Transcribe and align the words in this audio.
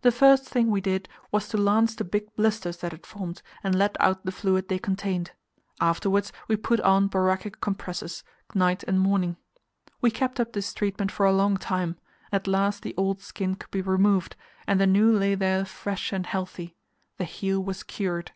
The 0.00 0.10
first 0.10 0.44
thing 0.48 0.72
we 0.72 0.80
did 0.80 1.08
was 1.30 1.46
to 1.50 1.56
lance 1.56 1.94
the 1.94 2.02
big 2.02 2.34
blisters 2.34 2.78
that 2.78 2.90
had 2.90 3.06
formed 3.06 3.42
and 3.62 3.76
let 3.76 3.96
out 4.00 4.24
the 4.26 4.32
fluid 4.32 4.66
they 4.66 4.80
contained; 4.80 5.30
afterwards 5.80 6.32
we 6.48 6.56
put 6.56 6.80
on 6.80 7.06
boracic 7.08 7.60
compresses, 7.60 8.24
night 8.56 8.82
and 8.88 8.98
morning. 8.98 9.36
We 10.00 10.10
kept 10.10 10.40
up 10.40 10.52
this 10.52 10.74
treatment 10.74 11.12
for 11.12 11.26
a 11.26 11.32
long 11.32 11.58
time; 11.58 11.94
at 12.32 12.48
last 12.48 12.82
the 12.82 12.96
old 12.96 13.20
skin 13.20 13.54
could 13.54 13.70
be 13.70 13.82
removed, 13.82 14.34
and 14.66 14.80
the 14.80 14.86
new 14.88 15.12
lay 15.16 15.36
there 15.36 15.64
fresh 15.64 16.12
and 16.12 16.26
healthy. 16.26 16.74
The 17.18 17.24
heel 17.24 17.62
was 17.62 17.84
cured. 17.84 18.32